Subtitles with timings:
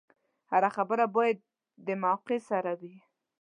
[0.51, 1.37] هره خبره باید
[1.85, 2.95] د موقع سره وي.